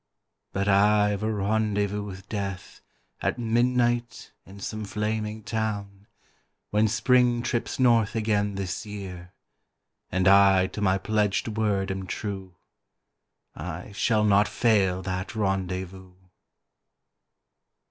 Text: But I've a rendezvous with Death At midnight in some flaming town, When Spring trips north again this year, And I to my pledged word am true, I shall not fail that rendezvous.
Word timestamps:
But 0.51 0.67
I've 0.67 1.21
a 1.21 1.31
rendezvous 1.31 2.01
with 2.03 2.27
Death 2.27 2.81
At 3.21 3.37
midnight 3.37 4.31
in 4.47 4.59
some 4.59 4.83
flaming 4.83 5.43
town, 5.43 6.07
When 6.71 6.87
Spring 6.87 7.43
trips 7.43 7.77
north 7.79 8.15
again 8.15 8.55
this 8.55 8.83
year, 8.83 9.31
And 10.11 10.27
I 10.27 10.65
to 10.65 10.81
my 10.81 10.97
pledged 10.97 11.49
word 11.49 11.91
am 11.91 12.07
true, 12.07 12.55
I 13.53 13.91
shall 13.91 14.23
not 14.23 14.47
fail 14.47 15.03
that 15.03 15.35
rendezvous. 15.35 16.15